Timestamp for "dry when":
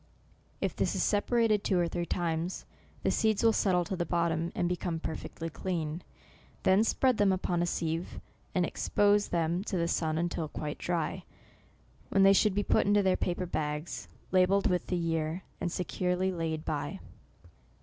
10.79-12.23